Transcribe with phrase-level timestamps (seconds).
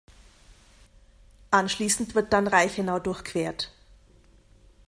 [1.51, 3.71] Anschließend wird dann Reichenau durchquert.